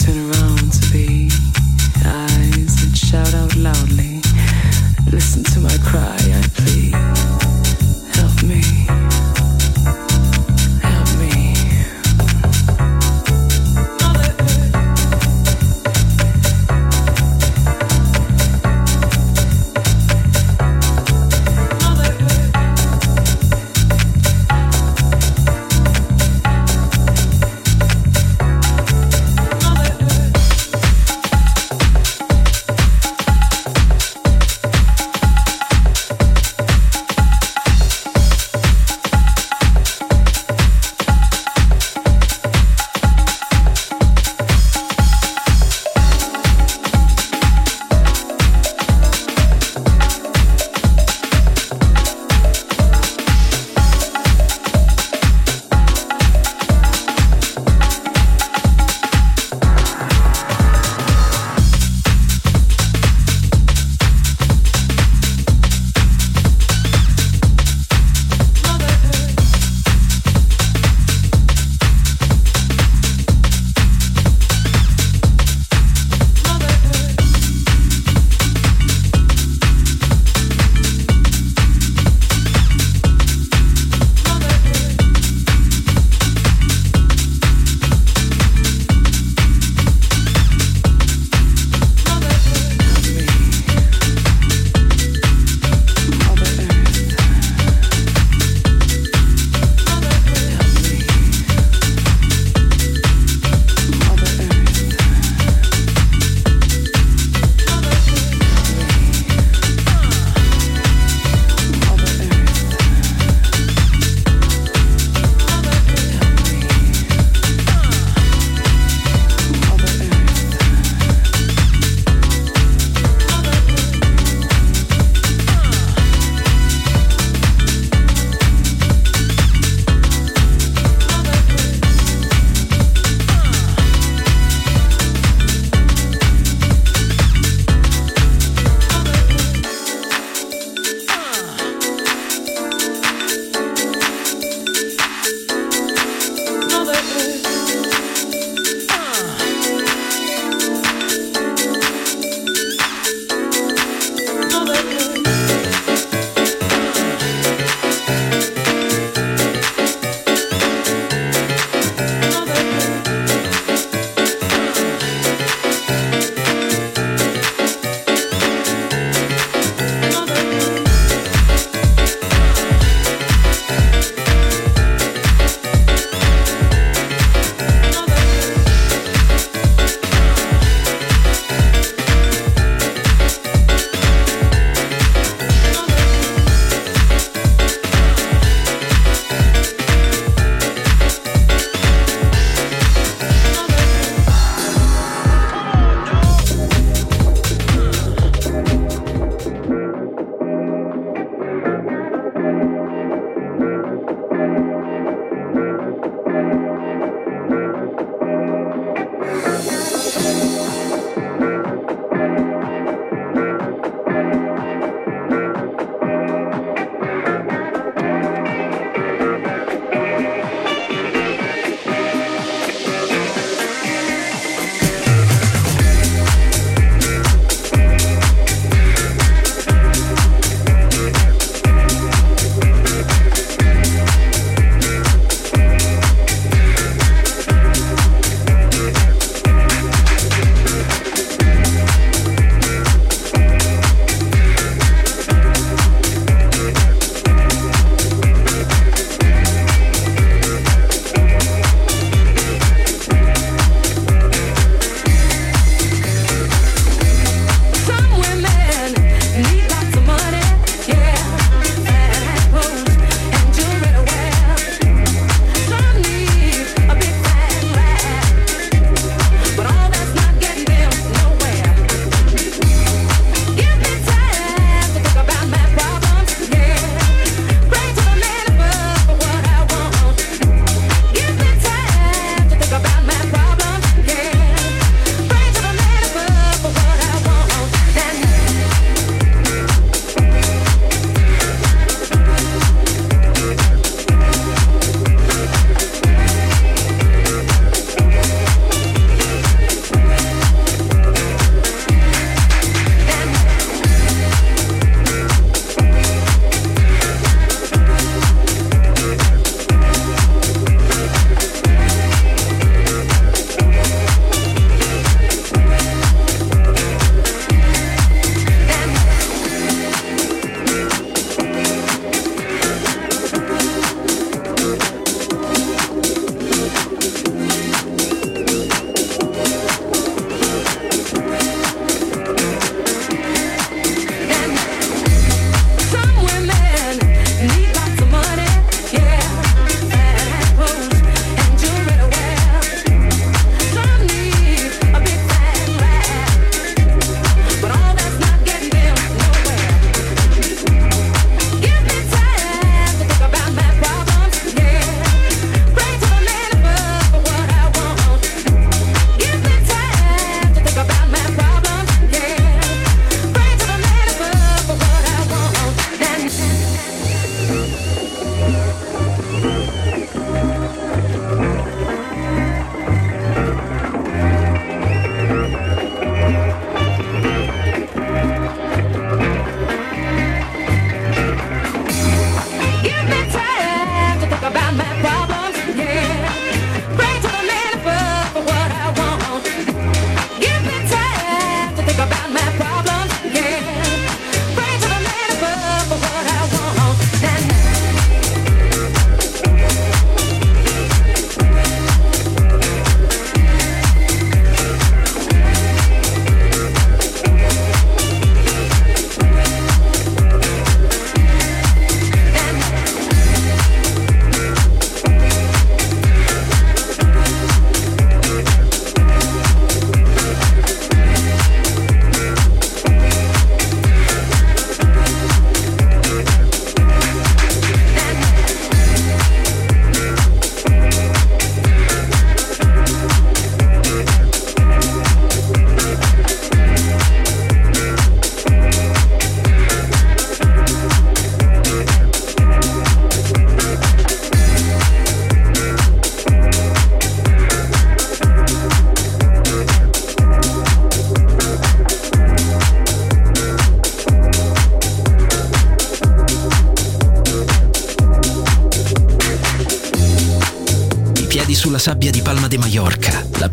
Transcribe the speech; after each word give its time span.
turn 0.00 0.16
around. 0.16 0.39